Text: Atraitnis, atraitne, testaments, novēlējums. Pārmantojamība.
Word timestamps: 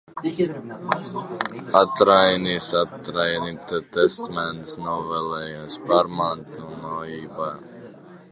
Atraitnis, 1.79 2.69
atraitne, 2.81 3.77
testaments, 3.97 4.71
novēlējums. 4.87 5.77
Pārmantojamība. 5.91 7.51